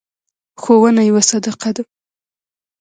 ښوونه 0.61 1.01
یوه 1.09 1.21
صدقه 1.29 1.69
ده. 1.75 1.83